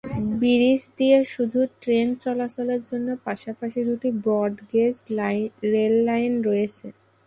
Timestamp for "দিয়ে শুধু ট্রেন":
0.97-2.07